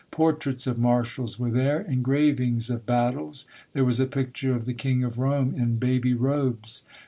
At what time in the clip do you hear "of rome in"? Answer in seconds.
5.03-5.75